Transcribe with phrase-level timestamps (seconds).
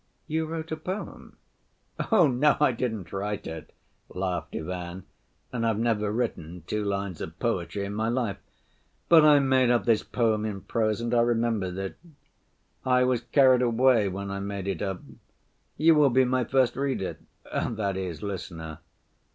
[0.25, 1.37] "You wrote a poem?"
[2.11, 3.71] "Oh, no, I didn't write it,"
[4.09, 5.03] laughed Ivan,
[5.53, 8.37] "and I've never written two lines of poetry in my life.
[9.09, 11.97] But I made up this poem in prose and I remembered it.
[12.83, 15.03] I was carried away when I made it up.
[15.77, 18.79] You will be my first reader—that is listener.